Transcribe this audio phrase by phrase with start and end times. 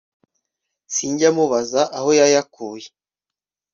[0.93, 2.87] sinjya mubaza aho yayakuye